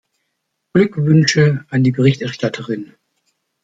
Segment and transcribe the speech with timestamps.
[0.73, 2.93] Glückwünsche an die Berichterstatterin.